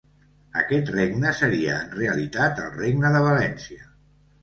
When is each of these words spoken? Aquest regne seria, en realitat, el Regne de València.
Aquest 0.61 0.89
regne 0.95 1.35
seria, 1.41 1.77
en 1.83 1.95
realitat, 2.01 2.65
el 2.67 2.75
Regne 2.83 3.17
de 3.19 3.25
València. 3.31 3.91